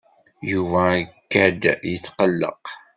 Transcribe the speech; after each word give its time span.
Yuba 0.51 0.83
ikad-d 1.01 1.63
yetqelleq. 1.91 2.65